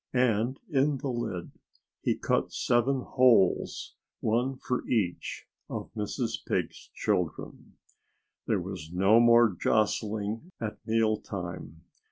[0.13, 1.51] And in the lid
[2.01, 6.43] he cut seven holes one for each of Mrs.
[6.43, 7.77] Pig's children.
[8.47, 11.83] There was no more jostling at meal time.